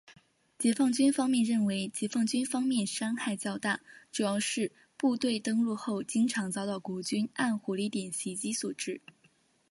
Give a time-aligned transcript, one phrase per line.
[0.57, 3.81] 解放军方面认为解放军方面伤亡较大
[4.11, 8.99] 主要是部队登陆后经常遭到国军暗火力点袭击所致。